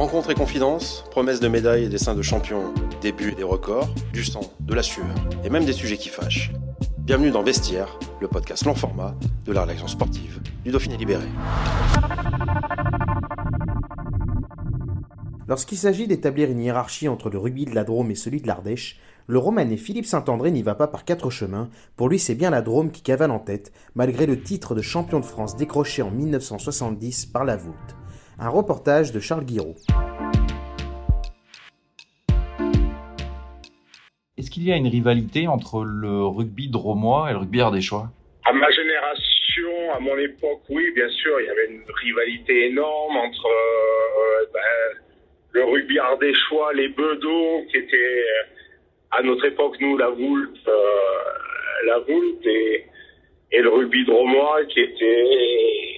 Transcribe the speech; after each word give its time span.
Rencontres 0.00 0.30
et 0.30 0.34
confidences, 0.34 1.04
promesses 1.10 1.40
de 1.40 1.48
médailles 1.48 1.84
et 1.84 1.88
dessins 1.90 2.14
de 2.14 2.22
champions, 2.22 2.72
débuts 3.02 3.32
et 3.32 3.34
des 3.34 3.42
records, 3.42 3.90
du 4.14 4.24
sang, 4.24 4.40
de 4.58 4.72
la 4.72 4.82
sueur 4.82 5.04
et 5.44 5.50
même 5.50 5.66
des 5.66 5.74
sujets 5.74 5.98
qui 5.98 6.08
fâchent. 6.08 6.52
Bienvenue 7.00 7.30
dans 7.30 7.42
Vestiaire, 7.42 7.98
le 8.18 8.26
podcast 8.26 8.64
long 8.64 8.74
format 8.74 9.14
de 9.44 9.52
la 9.52 9.60
rédaction 9.60 9.88
sportive 9.88 10.40
du 10.64 10.70
Dauphiné 10.70 10.96
Libéré. 10.96 11.26
Lorsqu'il 15.46 15.76
s'agit 15.76 16.06
d'établir 16.06 16.50
une 16.50 16.62
hiérarchie 16.62 17.08
entre 17.08 17.28
le 17.28 17.36
rugby 17.36 17.66
de 17.66 17.74
la 17.74 17.84
Drôme 17.84 18.10
et 18.10 18.14
celui 18.14 18.40
de 18.40 18.46
l'Ardèche, 18.46 18.98
le 19.26 19.38
romanais 19.38 19.76
Philippe 19.76 20.06
Saint-André 20.06 20.50
n'y 20.50 20.62
va 20.62 20.74
pas 20.74 20.88
par 20.88 21.04
quatre 21.04 21.28
chemins. 21.28 21.68
Pour 21.96 22.08
lui, 22.08 22.18
c'est 22.18 22.34
bien 22.34 22.48
la 22.48 22.62
Drôme 22.62 22.90
qui 22.90 23.02
cavale 23.02 23.32
en 23.32 23.38
tête, 23.38 23.70
malgré 23.94 24.24
le 24.24 24.42
titre 24.42 24.74
de 24.74 24.80
champion 24.80 25.20
de 25.20 25.26
France 25.26 25.56
décroché 25.56 26.00
en 26.00 26.10
1970 26.10 27.26
par 27.26 27.44
la 27.44 27.58
Voulte. 27.58 27.99
Un 28.42 28.48
reportage 28.48 29.12
de 29.12 29.20
Charles 29.20 29.44
Guiraud. 29.44 29.76
Est-ce 34.38 34.50
qu'il 34.50 34.64
y 34.64 34.72
a 34.72 34.76
une 34.76 34.88
rivalité 34.88 35.46
entre 35.46 35.84
le 35.84 36.24
rugby 36.24 36.70
dromois 36.70 37.28
et 37.28 37.32
le 37.34 37.40
rugby 37.40 37.60
ardéchois? 37.60 38.08
À 38.46 38.54
ma 38.54 38.70
génération, 38.70 39.92
à 39.94 40.00
mon 40.00 40.16
époque, 40.16 40.62
oui, 40.70 40.90
bien 40.94 41.10
sûr, 41.10 41.38
il 41.38 41.46
y 41.48 41.50
avait 41.50 41.66
une 41.66 41.82
rivalité 42.02 42.68
énorme 42.68 43.16
entre 43.18 43.46
euh, 43.46 44.46
ben, 44.54 45.00
le 45.52 45.64
rugby 45.64 45.98
ardéchois, 45.98 46.72
les 46.72 46.88
Bedeaux, 46.88 47.66
qui 47.70 47.76
étaient 47.76 48.24
à 49.10 49.22
notre 49.22 49.44
époque, 49.44 49.76
nous, 49.80 49.98
la 49.98 50.08
Voulte, 50.08 50.66
euh, 50.66 51.86
la 51.86 51.98
Voulte 51.98 52.46
et, 52.46 52.86
et 53.52 53.60
le 53.60 53.68
rugby 53.68 54.06
dromois, 54.06 54.64
qui 54.64 54.80
était 54.80 55.89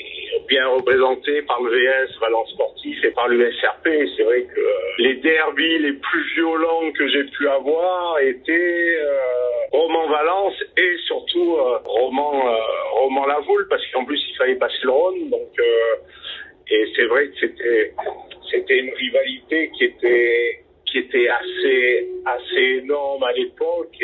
bien 0.53 0.69
représenté 0.69 1.41
par 1.43 1.63
le 1.63 1.71
VS 1.71 2.11
Valence 2.21 2.51
Sportif 2.51 3.03
et 3.05 3.11
par 3.13 3.27
l'USRP. 3.29 3.89
C'est 4.15 4.23
vrai 4.23 4.43
que 4.43 4.61
les 4.99 5.15
derbys 5.15 5.79
les 5.79 5.95
plus 5.95 6.25
violents 6.35 6.93
que 6.93 7.09
j'ai 7.09 7.25
pu 7.25 7.49
avoir 7.49 8.19
étaient 8.19 8.97
euh, 9.01 9.73
Roman 9.73 10.09
Valence 10.09 10.63
et 10.77 10.97
surtout 11.07 11.57
euh, 11.57 11.79
Roman 11.87 12.35
euh, 12.47 12.59
Roman 13.01 13.25
Lavoule 13.25 13.67
parce 13.71 13.83
qu'en 13.93 14.05
plus 14.05 14.21
il 14.29 14.37
fallait 14.37 14.57
passer 14.57 14.77
le 14.83 14.91
Rhône. 14.91 15.31
Donc 15.31 15.53
euh, 15.59 15.97
et 16.71 16.85
c'est 16.95 17.07
vrai 17.07 17.29
que 17.29 17.35
c'était 17.41 17.95
c'était 18.51 18.79
une 18.81 18.93
rivalité 18.93 19.71
qui 19.79 19.85
était 19.85 20.65
qui 20.85 20.99
était 20.99 21.29
assez 21.31 22.09
assez 22.27 22.83
énorme 22.83 23.23
à 23.23 23.33
l'époque. 23.33 23.97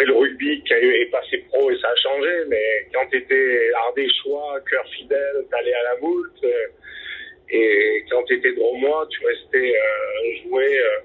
Après 0.00 0.06
le 0.06 0.18
rugby 0.18 0.62
qui 0.62 0.72
est 0.72 1.10
passé 1.10 1.44
pro 1.48 1.70
et 1.70 1.76
ça 1.78 1.88
a 1.88 1.96
changé, 1.96 2.44
mais 2.48 2.62
quand 2.92 3.06
tu 3.10 3.18
étais 3.18 3.70
ardéchois, 3.86 4.60
cœur 4.70 4.84
fidèle, 4.96 5.44
t'allais 5.50 5.74
à 5.74 5.82
la 5.94 6.00
voulte. 6.00 6.44
Euh, 6.44 6.66
et 7.50 8.04
quand 8.10 8.22
tu 8.24 8.36
étais 8.36 8.52
dromois, 8.54 9.06
tu 9.10 9.26
restais 9.26 9.74
euh, 9.76 10.48
jouer 10.48 10.78
euh, 10.78 11.00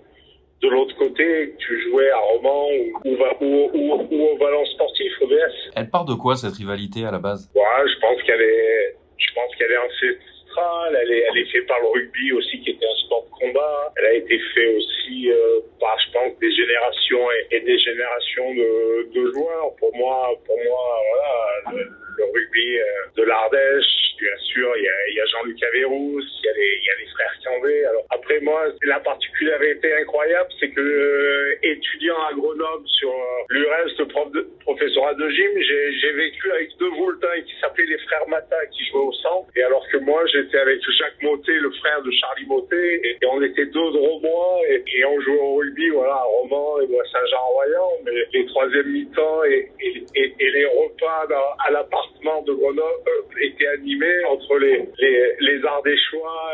de 0.61 0.69
l'autre 0.69 0.95
côté, 0.95 1.53
tu 1.57 1.89
jouais 1.89 2.09
à 2.09 2.17
Romans 2.19 2.69
ou, 2.71 3.09
ou, 3.09 3.17
ou, 3.41 4.07
ou, 4.11 4.23
au 4.27 4.37
Valence 4.37 4.69
Sportif, 4.69 5.11
au. 5.21 5.71
Elle 5.75 5.89
part 5.89 6.05
de 6.05 6.13
quoi 6.13 6.35
cette 6.35 6.53
rivalité 6.53 7.05
à 7.05 7.11
la 7.11 7.19
base? 7.19 7.51
Ouais, 7.53 7.63
je 7.85 7.99
pense 7.99 8.21
qu'elle 8.23 8.41
est, 8.41 8.95
je 9.17 9.33
pense 9.33 9.53
qu'elle 9.57 9.71
est 9.71 9.77
ancestrale. 9.77 10.97
Elle 11.01 11.11
est, 11.11 11.23
elle 11.29 11.37
est 11.39 11.51
faite 11.51 11.67
par 11.67 11.81
le 11.81 11.87
rugby 11.87 12.31
aussi, 12.31 12.61
qui 12.61 12.69
était 12.69 12.85
un 12.85 13.05
sport 13.05 13.25
de 13.25 13.45
combat. 13.45 13.93
Elle 13.97 14.05
a 14.05 14.13
été 14.13 14.39
faite 14.53 14.75
aussi 14.77 15.31
euh, 15.31 15.59
je 16.05 16.11
pense, 16.11 16.39
des 16.39 16.51
générations 16.51 17.27
et, 17.51 17.59
des 17.61 17.79
générations 17.79 18.53
de, 18.53 19.31
joueurs. 19.33 19.75
Pour 19.79 19.95
moi, 19.95 20.29
pour 20.45 20.57
moi, 20.63 21.73
le, 21.73 21.83
le 22.17 22.23
rugby 22.33 22.77
de 23.17 23.23
l'Ardèche, 23.23 24.04
bien 24.25 24.37
sûr, 24.39 24.73
il 24.77 24.83
y 24.83 25.19
a, 25.19 25.23
a 25.23 25.25
Jean-Luc 25.27 25.61
Averrousse, 25.61 26.25
il 26.41 26.45
y 26.45 26.49
a 26.49 26.53
les, 26.53 26.79
il 26.81 26.85
y 26.85 26.89
a 26.89 26.97
les 26.99 27.09
frères 27.13 27.35
Cambé. 27.45 27.85
Alors 27.85 28.05
après 28.09 28.39
moi, 28.41 28.65
la 28.83 28.99
particularité 28.99 29.93
incroyable, 30.01 30.49
c'est 30.59 30.69
que 30.69 30.81
euh, 30.81 31.55
étudiant 31.61 32.17
à 32.27 32.33
Grenoble 32.33 32.87
sur 32.87 33.09
euh, 33.09 33.95
de 33.97 34.03
prof 34.05 34.31
de, 34.31 34.47
professorat 34.61 35.13
de 35.13 35.29
gym, 35.29 35.51
j'ai 35.61 36.11
vécu 36.13 36.51
avec 36.51 36.69
deux 36.79 36.89
Voltains 36.89 37.41
qui 37.45 37.53
s'appelaient 37.61 37.85
les 37.85 37.97
frères 37.99 38.27
Mata 38.27 38.65
qui 38.71 38.85
jouaient 38.87 39.05
au 39.05 39.13
centre. 39.13 39.47
Et 39.55 39.63
alors 39.63 39.85
que 39.89 39.97
moi, 39.97 40.25
j'étais 40.27 40.57
avec 40.57 40.79
Jacques 40.97 41.21
Motet, 41.21 41.59
le 41.59 41.71
frère 41.71 42.01
de 42.01 42.11
Charlie 42.11 42.45
Motet, 42.47 43.01
et, 43.03 43.17
on 43.27 43.41
était 43.41 43.65
deux 43.67 43.79
Romois 43.79 44.61
et, 44.69 44.83
et, 44.95 45.05
on 45.05 45.19
jouait 45.21 45.37
au 45.37 45.55
rugby, 45.55 45.89
voilà, 45.89 46.13
à 46.13 46.23
Romans 46.23 46.79
et 46.79 46.85
à 46.85 47.05
Saint-Jean-Royan. 47.11 47.89
Mais 48.05 48.11
les 48.33 48.45
troisième 48.47 48.87
mi-temps 48.87 49.43
et, 49.45 49.71
et, 50.15 50.33
les 50.39 50.65
repas 50.65 51.27
à 51.65 51.71
l'appartement 51.71 52.41
de 52.43 52.53
Grenoble 52.53 52.83
euh, 53.07 53.41
étaient 53.41 53.67
animés 53.67 54.14
entre 54.25 54.57
les, 54.57 54.83
les, 54.99 55.35
les 55.39 55.65
Ardéchois 55.65 56.51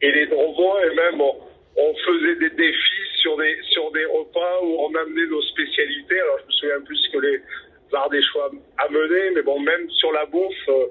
et, 0.00 0.12
les 0.12 0.26
Dromois 0.26 0.86
et 0.86 0.94
même 0.94 1.20
on, 1.20 1.36
on, 1.76 1.94
faisait 1.94 2.36
des 2.36 2.50
défis 2.50 3.08
sur 3.20 3.36
des, 3.36 3.56
sur 3.70 3.90
des 3.92 4.04
repas 4.04 4.60
où 4.62 4.76
on 4.80 4.94
amenait 4.94 5.26
nos 5.26 5.42
spécialités. 5.42 6.20
Alors 6.20 6.38
je 6.40 6.46
me 6.46 6.52
souviens 6.52 6.80
plus 6.86 6.96
ce 6.96 7.12
que 7.12 7.18
les 7.18 7.40
Ardéchois 7.92 8.50
amenaient, 8.78 9.30
mais 9.34 9.42
bon, 9.42 9.60
même 9.60 9.88
sur 9.90 10.12
la 10.12 10.24
bouffe, 10.26 10.68
euh, 10.68 10.86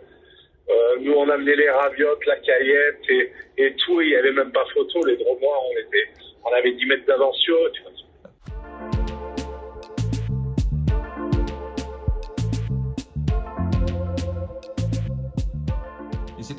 euh, 0.69 0.95
nous 0.99 1.13
on 1.13 1.29
amenait 1.29 1.55
les 1.55 1.69
raviotes, 1.69 2.25
la 2.25 2.37
caillette 2.37 3.09
et, 3.09 3.30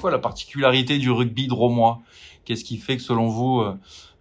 quoi 0.03 0.11
la 0.11 0.19
particularité 0.19 0.99
du 0.99 1.11
rugby 1.11 1.47
dromois? 1.47 2.01
Qu'est-ce 2.45 2.65
qui 2.65 2.77
fait 2.77 2.97
que 2.97 3.03
selon 3.03 3.29
vous, 3.29 3.61
euh, 3.61 3.73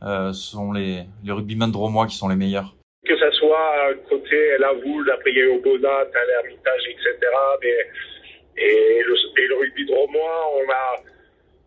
euh, 0.03 0.31
ce 0.31 0.51
sont 0.51 0.71
les, 0.71 1.05
les 1.25 1.31
rugbymen 1.31 1.71
dromois 1.71 2.05
qui 2.05 2.15
sont 2.15 2.29
les 2.29 2.35
meilleurs? 2.35 2.75
Que 3.03 3.17
ça 3.17 3.31
soit 3.31 3.95
côté 4.07 4.37
la 4.59 4.73
Voule, 4.73 5.09
après 5.09 5.31
il 5.31 5.37
y 5.37 5.41
a 5.41 5.45
eu 5.45 5.57
Obonat, 5.57 5.89
à 5.89 6.25
l'Hermitage, 6.27 6.83
etc. 6.87 7.17
Mais, 7.63 8.63
et, 8.63 9.01
le, 9.03 9.15
et 9.41 9.47
le 9.47 9.55
rugby 9.57 9.85
dromois, 9.87 10.51
on 10.55 10.71
a 10.71 11.10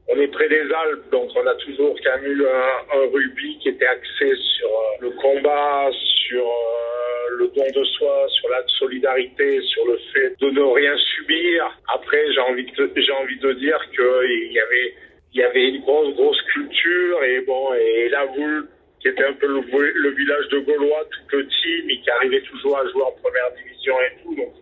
on 0.09 0.21
est 0.21 0.29
près 0.29 0.49
des 0.49 0.61
Alpes, 0.61 1.11
donc 1.11 1.31
on 1.35 1.47
a 1.47 1.55
toujours 1.55 1.97
quand 2.05 2.11
un, 2.11 3.01
un 3.01 3.59
qui 3.61 3.69
était 3.69 3.87
axé 3.87 4.35
sur 4.37 4.69
euh, 4.69 5.01
le 5.01 5.11
combat, 5.13 5.91
sur 6.29 6.45
euh, 6.45 7.39
le 7.39 7.49
don 7.49 7.65
de 7.75 7.85
soi, 7.85 8.27
sur 8.29 8.49
la 8.51 8.63
solidarité, 8.79 9.61
sur 9.63 9.87
le 9.87 9.99
fait 10.13 10.35
de 10.41 10.51
ne 10.51 10.63
rien 10.63 10.95
subir. 10.97 11.79
Après, 11.95 12.23
j'ai 12.33 12.41
envie 12.41 12.65
de, 12.65 12.91
j'ai 12.97 13.13
envie 13.13 13.39
de 13.39 13.53
dire 13.55 13.79
qu'il 13.95 14.53
y 14.53 14.61
avait, 14.61 14.95
il 15.33 15.41
y 15.41 15.43
avait 15.43 15.69
une 15.69 15.81
grosse, 15.81 16.15
grosse 16.15 16.43
culture 16.53 17.25
et 17.25 17.41
bon, 17.41 17.73
et 17.75 18.09
la 18.11 18.27
Voule, 18.27 18.69
qui 19.01 19.09
était 19.09 19.25
un 19.25 19.35
peu 19.35 19.47
le, 19.47 19.61
le, 19.61 20.11
village 20.11 20.49
de 20.49 20.59
Gaulois 20.61 21.05
tout 21.11 21.27
petit, 21.31 21.83
mais 21.87 21.99
qui 21.99 22.11
arrivait 22.11 22.43
toujours 22.43 22.79
à 22.79 22.87
jouer 22.89 23.03
en 23.03 23.13
première 23.23 23.51
division 23.57 23.95
et 24.01 24.23
tout. 24.23 24.35
Donc, 24.35 24.53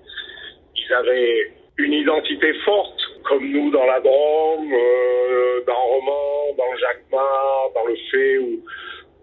ils 0.76 0.92
avaient 0.92 1.50
une 1.78 1.92
identité 1.92 2.52
forte, 2.64 3.00
comme 3.22 3.50
nous 3.50 3.70
dans 3.70 3.84
la 3.84 4.00
Drôme, 4.00 4.72
euh, 4.72 5.60
dans 5.66 5.80
Roman, 5.80 6.54
dans 6.56 6.76
Jacquemart, 6.78 7.70
dans 7.74 7.84
le 7.86 7.96
fait 8.10 8.38
où, 8.38 8.60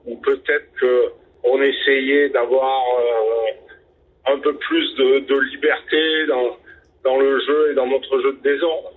où 0.05 0.15
peut-être 0.17 0.71
que 0.79 1.11
on 1.43 1.61
essayait 1.61 2.29
d'avoir 2.29 2.83
euh, 2.99 4.33
un 4.33 4.39
peu 4.39 4.55
plus 4.55 4.95
de, 4.95 5.19
de, 5.19 5.39
liberté 5.39 6.27
dans, 6.27 6.57
dans 7.03 7.17
le 7.17 7.39
jeu 7.39 7.71
et 7.71 7.75
dans 7.75 7.87
notre 7.87 8.21
jeu 8.21 8.33
de 8.33 8.41
désordre. 8.41 8.91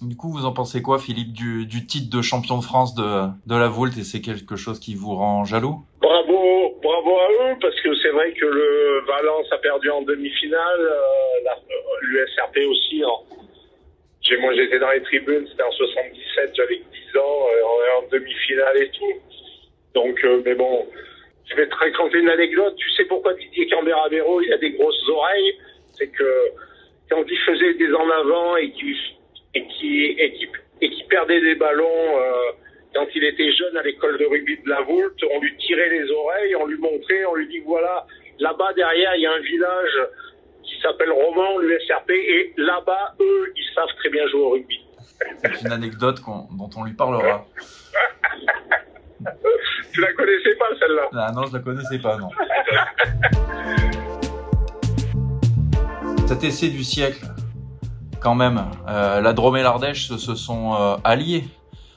Du 0.00 0.16
coup, 0.16 0.30
vous 0.32 0.44
en 0.44 0.52
pensez 0.52 0.82
quoi, 0.82 0.98
Philippe, 0.98 1.32
du, 1.32 1.66
du 1.66 1.86
titre 1.86 2.14
de 2.14 2.22
champion 2.22 2.58
de 2.58 2.64
France 2.64 2.94
de, 2.94 3.28
de 3.46 3.54
la 3.54 3.68
Voulte 3.68 3.96
et 3.96 4.02
c'est 4.02 4.20
quelque 4.20 4.56
chose 4.56 4.80
qui 4.80 4.94
vous 4.94 5.14
rend 5.14 5.44
jaloux? 5.44 5.84
Bravo, 6.00 6.74
bravo 6.82 7.16
à 7.16 7.28
eux, 7.44 7.56
parce 7.60 7.78
que 7.80 7.94
c'est 8.02 8.10
vrai 8.10 8.32
que 8.32 8.44
le 8.44 9.04
Valence 9.06 9.46
a 9.52 9.58
perdu 9.58 9.90
en 9.90 10.02
demi-finale, 10.02 10.80
euh, 10.80 11.50
l'USRP 12.02 12.58
aussi. 12.68 13.02
Hein. 14.30 14.36
Moi, 14.40 14.54
j'étais 14.54 14.78
dans 14.78 14.90
les 14.90 15.02
tribunes, 15.02 15.46
c'était 15.50 15.62
en 15.62 15.70
77, 15.72 16.50
j'avais 16.54 16.76
10 16.76 17.18
ans, 17.18 17.46
euh, 17.48 17.98
en 17.98 18.08
demi-finale 18.10 18.82
et 18.82 18.90
tout. 18.90 19.14
Donc, 19.94 20.22
euh, 20.24 20.42
mais 20.44 20.54
bon, 20.54 20.86
je 21.46 21.56
vais 21.56 21.68
te 21.68 21.74
raconter 21.74 22.18
une 22.18 22.30
anecdote. 22.30 22.74
Tu 22.76 22.90
sais 22.92 23.04
pourquoi 23.04 23.34
Didier 23.34 23.68
Cambera-Véro, 23.68 24.40
il 24.42 24.52
a 24.52 24.58
des 24.58 24.70
grosses 24.70 25.08
oreilles? 25.08 25.54
C'est 25.92 26.08
que 26.08 26.50
quand 27.10 27.24
il 27.28 27.38
faisait 27.38 27.74
des 27.74 27.92
en 27.92 28.10
avant 28.10 28.56
et 28.56 28.70
qui 28.72 28.96
et 29.54 29.64
qui 29.66 30.04
et 30.18 30.32
qui, 30.32 30.48
et 30.80 30.90
qui 30.90 31.04
perdait 31.04 31.40
des 31.40 31.54
ballons 31.54 32.18
euh, 32.18 32.52
quand 32.94 33.06
il 33.14 33.24
était 33.24 33.52
jeune 33.52 33.76
à 33.76 33.82
l'école 33.82 34.18
de 34.18 34.24
rugby 34.24 34.56
de 34.56 34.68
la 34.68 34.80
Voulte, 34.82 35.22
on 35.30 35.40
lui 35.40 35.56
tirait 35.58 35.90
les 35.90 36.10
oreilles, 36.10 36.56
on 36.56 36.66
lui 36.66 36.78
montrait, 36.78 37.24
on 37.26 37.34
lui 37.34 37.46
dit 37.48 37.60
voilà, 37.60 38.06
là-bas 38.38 38.72
derrière 38.74 39.14
il 39.16 39.22
y 39.22 39.26
a 39.26 39.32
un 39.32 39.40
village 39.40 40.08
qui 40.66 40.80
s'appelle 40.80 41.12
Roman, 41.12 41.58
l'USRP, 41.58 42.10
et 42.10 42.54
là-bas 42.56 43.14
eux 43.20 43.52
ils 43.56 43.74
savent 43.74 43.94
très 43.98 44.10
bien 44.10 44.26
jouer 44.28 44.40
au 44.40 44.50
rugby. 44.50 44.80
C'est 45.42 45.62
une 45.62 45.72
anecdote 45.72 46.20
dont 46.26 46.70
on 46.76 46.84
lui 46.84 46.94
parlera. 46.94 47.46
tu 49.92 50.00
la 50.00 50.12
connaissais 50.12 50.54
pas 50.56 50.66
celle-là? 50.78 51.08
Ah 51.12 51.32
Non, 51.34 51.46
je 51.46 51.54
la 51.54 51.60
connaissais 51.60 51.98
pas, 51.98 52.16
non. 52.16 52.30
Cet 56.26 56.42
essai 56.42 56.68
du 56.68 56.82
siècle, 56.82 57.26
quand 58.20 58.34
même, 58.34 58.64
euh, 58.88 59.20
la 59.20 59.32
Drôme 59.34 59.56
et 59.56 59.62
l'Ardèche 59.62 60.08
se, 60.08 60.34
sont 60.34 60.74
euh, 60.74 60.96
alliés 61.04 61.44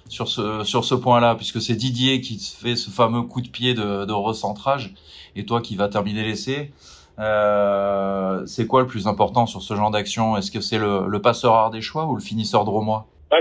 sur 0.09 0.27
ce 0.27 0.63
sur 0.63 0.85
ce 0.85 0.95
point-là, 0.95 1.35
puisque 1.35 1.61
c'est 1.61 1.75
Didier 1.75 2.21
qui 2.21 2.39
fait 2.39 2.75
ce 2.75 2.89
fameux 2.89 3.23
coup 3.23 3.41
de 3.41 3.47
pied 3.47 3.73
de, 3.73 4.05
de 4.05 4.13
recentrage, 4.13 4.93
et 5.35 5.45
toi 5.45 5.61
qui 5.61 5.75
vas 5.75 5.87
terminer 5.87 6.23
l'essai. 6.23 6.71
Euh, 7.19 8.45
c'est 8.45 8.67
quoi 8.67 8.81
le 8.81 8.87
plus 8.87 9.07
important 9.07 9.45
sur 9.45 9.61
ce 9.61 9.73
genre 9.73 9.91
d'action? 9.91 10.37
Est-ce 10.37 10.51
que 10.51 10.61
c'est 10.61 10.77
le, 10.77 11.07
le, 11.09 11.21
passeur 11.21 11.53
ardéchois 11.53 12.05
ou 12.05 12.15
le 12.15 12.21
finisseur 12.21 12.63
dromois 12.63 13.07
bah 13.31 13.37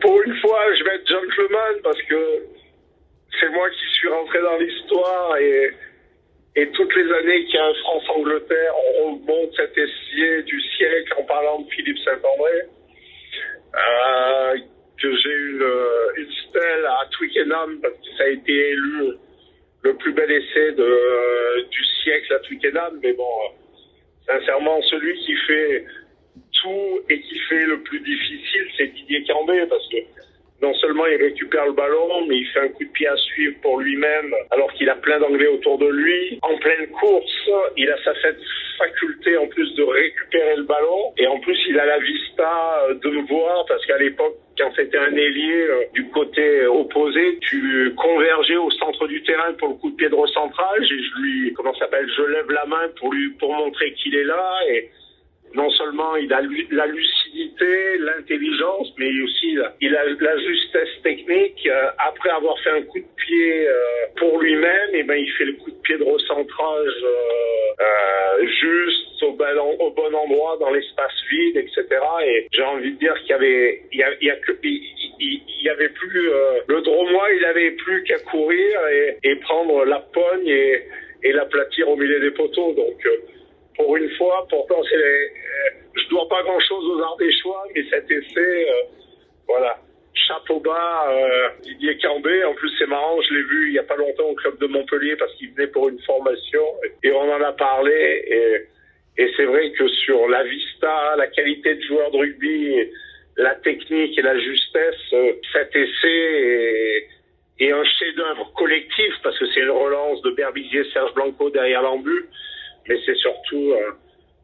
pour, 0.00 0.22
une 0.22 0.36
fois, 0.40 0.58
je 0.76 0.84
vais 0.84 0.96
être 0.96 1.08
gentleman 1.08 1.80
parce 1.84 2.02
que 2.02 2.46
c'est 3.38 3.48
moi 3.50 3.70
qui 3.70 3.94
suis 3.98 4.08
rentré 4.08 4.40
dans 4.42 4.56
l'histoire 4.58 5.36
et 5.36 5.70
et 6.56 6.68
toutes 6.72 6.92
les 6.96 7.12
années 7.12 7.44
qu'il 7.44 7.54
y 7.54 7.58
a 7.58 7.72
France-Angleterre, 7.84 8.72
on 9.04 9.10
monte 9.12 9.54
cet 9.54 9.70
essai 9.78 10.42
du 10.42 10.60
siècle 10.76 11.14
en 11.20 11.22
parlant 11.22 11.60
de 11.60 11.70
Philippe 11.70 11.98
Saint-André. 11.98 12.66
Euh, 13.72 14.56
que 15.00 15.16
j'ai 15.16 15.30
eu 15.30 15.50
une, 15.52 16.24
une 16.24 16.32
stèle 16.48 16.86
à 16.86 17.06
Twickenham 17.12 17.80
parce 17.80 17.94
que 17.94 18.16
ça 18.18 18.24
a 18.24 18.28
été 18.28 18.52
élu 18.52 19.12
le 19.82 19.94
plus 19.94 20.12
bel 20.12 20.30
essai 20.30 20.72
de, 20.72 21.68
du 21.70 21.84
Mais 23.02 23.12
bon, 23.14 23.24
sincèrement, 24.26 24.80
celui 24.82 25.14
qui 25.20 25.34
fait 25.46 25.84
tout 26.62 27.00
et 27.08 27.20
qui 27.20 27.38
fait 27.48 27.64
le 27.64 27.80
plus 27.80 28.00
difficile, 28.00 28.66
c'est 28.76 28.86
Didier 28.88 29.24
Cambé 29.24 29.64
parce 29.68 29.88
que 29.88 29.96
non 30.62 30.74
seulement 30.74 31.06
il 31.06 31.16
récupère 31.16 31.66
le 31.66 31.72
ballon, 31.72 32.26
mais 32.26 32.36
il 32.36 32.46
fait 32.48 32.60
un 32.60 32.68
coup 32.68 32.84
de 32.84 32.90
pied 32.90 33.06
à 33.06 33.16
suivre 33.16 33.56
pour 33.62 33.80
lui-même, 33.80 34.34
alors 34.50 34.70
qu'il 34.74 34.88
a 34.90 34.94
plein 34.96 35.18
d'anglais 35.18 35.46
autour 35.46 35.78
de 35.78 35.86
lui. 35.86 36.38
En 36.42 36.56
pleine 36.58 36.86
course, 36.88 37.50
il 37.76 37.90
a 37.90 37.96
sa 38.04 38.12
faculté 38.78 39.36
en 39.38 39.46
plus 39.46 39.74
de 39.74 39.82
récupérer 39.82 40.56
le 40.56 40.64
ballon, 40.64 41.14
et 41.16 41.26
en 41.26 41.38
plus 41.40 41.58
il 41.68 41.78
a 41.80 41.86
la 41.86 41.98
vista 41.98 42.86
de 43.02 43.10
me 43.10 43.26
voir, 43.26 43.64
parce 43.66 43.84
qu'à 43.86 43.96
l'époque, 43.98 44.36
quand 44.58 44.70
c'était 44.76 44.98
un 44.98 45.16
ailier 45.16 45.66
euh, 45.70 45.84
du 45.94 46.06
côté 46.10 46.66
opposé, 46.66 47.38
tu 47.40 47.60
du 47.60 48.49
pour 49.58 49.68
le 49.68 49.74
coup 49.74 49.90
de 49.90 49.96
pied 49.96 50.08
de 50.08 50.14
recentrage, 50.14 50.84
et 50.84 51.02
je 51.02 51.20
lui, 51.20 51.52
comment 51.54 51.74
s'appelle, 51.74 52.08
je 52.16 52.22
lève 52.22 52.50
la 52.50 52.66
main 52.66 52.88
pour 52.98 53.12
lui, 53.12 53.30
pour 53.38 53.52
montrer 53.54 53.92
qu'il 53.94 54.14
est 54.14 54.24
là, 54.24 54.52
et 54.68 54.90
non 55.54 55.70
seulement 55.70 56.16
il 56.16 56.32
a 56.32 56.40
la 56.70 56.86
lucidité, 56.86 57.98
l'intelligence, 57.98 58.92
mais 58.98 59.10
aussi 59.22 59.56
il 59.80 59.96
a 59.96 60.04
la 60.04 60.38
justesse 60.38 61.02
technique. 61.02 61.66
Euh, 61.66 61.90
après 61.98 62.30
avoir 62.30 62.58
fait 62.60 62.70
un 62.70 62.82
coup 62.82 62.98
de 62.98 63.14
pied 63.16 63.68
euh, 63.68 63.74
pour 64.16 64.40
lui-même, 64.40 64.94
et 64.94 65.02
ben 65.02 65.16
il 65.16 65.30
fait 65.32 65.44
le 65.44 65.54
coup 65.54 65.70
de 65.70 65.80
pied 65.82 65.98
de 65.98 66.04
recentrage 66.04 67.04
euh, 67.80 68.46
juste 68.46 69.22
au 69.22 69.32
bon, 69.32 70.14
endroit 70.14 70.56
dans 70.60 70.70
l'espace 70.70 71.12
vide, 71.30 71.56
etc. 71.56 71.84
Et 72.24 72.46
j'ai 72.52 72.62
envie 72.62 72.92
de 72.92 72.98
dire 72.98 73.14
qu'il 73.20 73.30
y 73.30 73.32
avait, 73.32 73.82
que, 74.46 74.52
il, 75.20 75.62
y 75.62 75.68
avait 75.68 75.90
plus 75.90 76.30
le 76.66 76.80
dromois, 76.80 77.30
il 77.32 77.44
avait 77.44 77.72
plus 77.72 78.02
qu'à 78.04 78.18
courir 78.18 78.80
et, 79.22 79.36
prendre 79.36 79.84
la 79.84 80.00
pogne 80.00 80.48
et, 80.48 81.32
l'aplatir 81.32 81.88
au 81.88 81.96
milieu 81.96 82.18
des 82.20 82.30
poteaux. 82.30 82.72
Donc 82.74 83.06
pour 83.80 83.96
une 83.96 84.10
fois. 84.16 84.46
Pourtant, 84.48 84.82
c'est 84.88 84.96
euh, 84.96 85.70
je 85.94 86.08
dois 86.08 86.28
pas 86.28 86.42
grand-chose 86.42 86.84
aux 86.84 87.02
Ardéchois, 87.02 87.64
mais 87.74 87.82
cet 87.90 88.10
essai, 88.10 88.70
euh, 88.70 88.82
voilà, 89.46 89.78
chapeau 90.14 90.60
bas, 90.60 91.08
euh, 91.10 91.48
Didier 91.62 91.98
Cambé. 91.98 92.44
En 92.44 92.54
plus, 92.54 92.70
c'est 92.78 92.86
marrant, 92.86 93.20
je 93.22 93.34
l'ai 93.34 93.42
vu 93.42 93.68
il 93.68 93.74
y 93.74 93.78
a 93.78 93.84
pas 93.84 93.96
longtemps 93.96 94.28
au 94.28 94.34
club 94.34 94.58
de 94.58 94.66
Montpellier 94.66 95.16
parce 95.16 95.34
qu'il 95.34 95.50
venait 95.52 95.68
pour 95.68 95.88
une 95.88 96.00
formation 96.00 96.64
et 97.02 97.12
on 97.12 97.32
en 97.32 97.42
a 97.42 97.52
parlé. 97.52 98.24
Et, 98.26 99.22
et 99.22 99.30
c'est 99.36 99.44
vrai 99.44 99.72
que 99.72 99.88
sur 99.88 100.28
la 100.28 100.44
vista, 100.44 101.16
la 101.16 101.26
qualité 101.26 101.74
de 101.74 101.82
joueur 101.82 102.10
de 102.10 102.18
rugby, 102.18 102.90
la 103.40 103.54
technique 103.56 104.18
et 104.18 104.22
la 104.22 104.38
justesse, 104.38 105.14
cet 105.52 105.74
essai 105.74 106.08
est, 106.08 107.08
est 107.60 107.72
un 107.72 107.84
chef-d'œuvre 107.84 108.52
collectif 108.54 109.12
parce 109.22 109.38
que 109.38 109.46
c'est 109.52 109.60
une 109.60 109.70
relance 109.70 110.20
de 110.22 110.30
Berbizier, 110.30 110.84
Serge 110.92 111.14
Blanco 111.14 111.50
derrière 111.50 111.82
l'embut 111.82 112.28
mais 112.88 112.96
c'est 113.04 113.16
surtout 113.16 113.72
euh, 113.72 113.92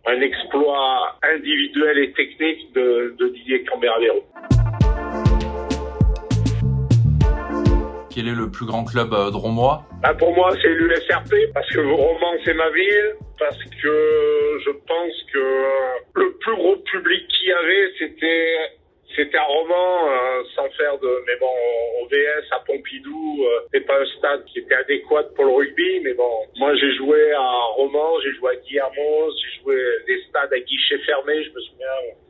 un 0.07 0.21
exploit 0.21 1.17
individuel 1.35 1.99
et 1.99 2.13
technique 2.13 2.73
de, 2.75 3.15
de 3.19 3.29
Didier 3.29 3.65
Camberavero. 3.65 4.25
Quel 8.15 8.29
est 8.29 8.35
le 8.35 8.51
plus 8.51 8.65
grand 8.65 8.85
club 8.85 9.13
euh, 9.13 9.31
dromois? 9.31 9.83
Bah 10.03 10.15
Pour 10.15 10.35
moi, 10.35 10.51
c'est 10.63 10.69
l'USRP, 10.69 11.53
parce 11.53 11.69
que 11.71 11.81
Romans, 11.81 12.39
c'est 12.45 12.55
ma 12.55 12.71
ville, 12.71 13.15
parce 13.39 13.63
que 13.83 14.59
je 14.65 14.71
pense 14.71 15.23
que 15.33 16.21
le 16.21 16.33
plus 16.39 16.55
gros 16.55 16.77
public 16.77 17.29
qu'il 17.29 17.49
y 17.49 17.53
avait, 17.53 17.93
c'était 17.99 18.57
c'était 19.17 19.39
un 19.39 19.43
roman 19.43 20.11
euh, 20.11 20.43
sans 20.55 20.69
faire 20.77 20.99
de 20.99 21.09
mais 21.27 21.37
bon 21.41 21.53
au 22.03 22.07
VS 22.07 22.53
à 22.53 22.61
Pompidou 22.61 23.45
euh, 23.45 23.61
c'est 23.73 23.81
pas 23.81 23.99
un 24.01 24.07
stade 24.19 24.45
qui 24.45 24.59
était 24.59 24.75
adéquat 24.75 25.25
pour 25.35 25.47
le 25.47 25.53
rugby 25.53 26.01
mais 26.05 26.13
bon 26.13 26.45
moi 26.57 26.75
j'ai 26.77 26.95
joué 26.97 27.33
à 27.33 27.51
Roman 27.75 28.21
j'ai 28.23 28.33
joué 28.35 28.51
à 28.53 28.57
Guillermo 28.57 29.31
j'ai 29.31 29.63
joué 29.63 29.77
des 30.07 30.21
stades 30.29 30.53
à 30.53 30.59
guichet 30.61 30.99
fermé 30.99 31.43
je 31.43 31.51
me 31.51 31.61
souviens 31.61 31.87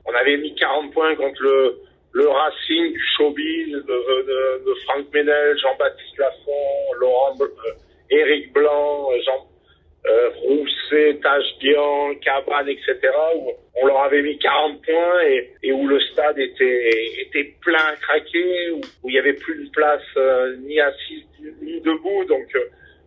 on 0.07 0.15
avait 0.15 0.37
mis 0.37 0.55
40 0.55 0.93
points 0.93 1.15
contre 1.17 1.43
le 1.43 1.79
le 2.13 2.29
Racing 2.29 2.93
du 2.93 3.03
showbiz 3.19 3.73
de, 3.73 4.75
Franck 4.85 5.13
Ménel 5.13 5.59
Jean-Baptiste 5.59 6.19
Lafont 6.19 6.93
Laurent 6.99 7.35
euh, 7.41 7.73
Éric 8.11 8.53
Blanc 8.53 9.11
Jean 9.27 9.47
euh, 10.09 10.31
Rousset, 10.43 11.19
Tachbian, 11.23 12.15
Cabane, 12.23 12.69
etc., 12.69 12.97
où 13.37 13.53
on 13.75 13.87
leur 13.87 14.03
avait 14.03 14.23
mis 14.23 14.39
40 14.39 14.83
points 14.83 15.21
et, 15.63 15.73
où 15.73 15.87
le 15.87 16.01
stade 16.01 16.39
était, 16.39 17.55
plein, 17.61 17.95
craqué, 18.01 18.71
où, 18.71 18.81
où 19.03 19.09
il 19.11 19.13
n'y 19.13 19.19
avait 19.19 19.35
plus 19.35 19.65
de 19.65 19.71
place 19.71 20.03
euh, 20.17 20.57
ni 20.59 20.81
assise 20.81 21.25
ni 21.63 21.81
debout. 21.81 22.25
Donc, 22.25 22.47
euh, 22.55 22.61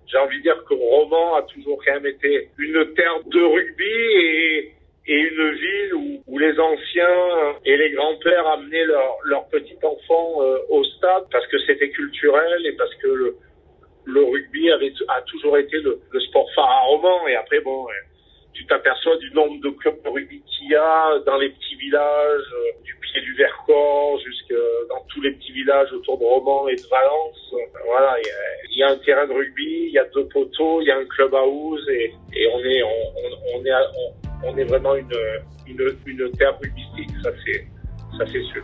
j'ai 0.07 0.17
envie 0.17 0.37
de 0.37 0.43
dire 0.43 0.63
que 0.67 0.73
Roman 0.73 1.35
a 1.35 1.43
toujours 1.43 1.81
quand 1.85 1.93
même 1.93 2.07
été 2.07 2.49
une 2.57 2.93
terre 2.95 3.19
de 3.25 3.41
rugby 3.41 3.83
et, 3.85 4.73
une 5.07 5.51
ville 5.51 5.93
où, 6.27 6.37
les 6.37 6.57
anciens 6.57 7.55
et 7.65 7.75
les 7.75 7.91
grands-pères 7.91 8.47
amenaient 8.47 8.85
leurs 8.85 9.17
leur 9.25 9.47
petits 9.49 9.77
enfants 9.83 10.41
euh, 10.41 10.57
au 10.69 10.83
stade 10.85 11.23
parce 11.31 11.45
que 11.47 11.57
c'était 11.65 11.89
culturel 11.89 12.65
et 12.65 12.71
parce 12.73 12.93
que 12.95 13.07
le, 13.07 13.35
le 14.09 14.23
rugby 14.23 14.71
a 14.71 15.21
toujours 15.21 15.57
été 15.57 15.79
le, 15.79 15.99
sport 16.19 16.47
phare 16.55 16.69
à 16.69 16.81
Roman. 16.81 17.27
Et 17.27 17.35
après, 17.35 17.59
bon, 17.61 17.87
tu 18.53 18.65
t'aperçois 18.65 19.17
du 19.17 19.31
nombre 19.31 19.61
de 19.61 19.69
clubs 19.69 20.01
de 20.03 20.09
rugby 20.09 20.41
qu'il 20.41 20.69
y 20.69 20.75
a 20.75 21.19
dans 21.25 21.37
les 21.37 21.49
petits 21.49 21.75
villages, 21.75 22.53
euh, 22.53 22.83
du 22.83 22.95
pied 22.95 23.21
du 23.21 23.33
Vercors 23.35 24.19
jusque 24.19 24.53
dans 24.89 25.01
tous 25.07 25.21
les 25.21 25.31
petits 25.33 25.51
villages 25.51 25.91
autour 25.93 26.17
de 26.17 26.25
Romans 26.25 26.67
et 26.67 26.75
de 26.75 26.87
Valence. 26.89 27.53
Voilà, 27.85 28.17
il 28.69 28.77
y, 28.77 28.83
a, 28.83 28.89
un 28.89 28.97
terrain 28.97 29.27
de 29.27 29.33
rugby, 29.33 29.85
il 29.87 29.91
y 29.91 29.99
a 29.99 30.05
deux 30.05 30.27
poteaux, 30.27 30.81
il 30.81 30.87
y 30.87 30.91
a 30.91 30.97
un 30.97 31.05
club 31.05 31.33
house 31.33 31.87
et, 31.89 32.13
et 32.33 32.47
on 32.53 32.59
est, 34.57 34.63
vraiment 34.65 34.95
une, 34.95 35.09
une, 35.67 35.95
une 36.05 36.31
terre 36.33 36.57
rugbystique, 36.59 37.09
ça 37.23 37.31
c'est 38.25 38.43
sûr. 38.43 38.63